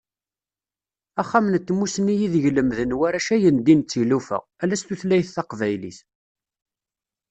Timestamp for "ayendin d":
3.35-3.87